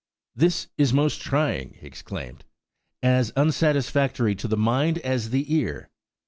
[0.35, 2.43] "This is most trying!" he exclaimed.
[3.03, 5.91] "As unsatisfactory to the mind as the ear!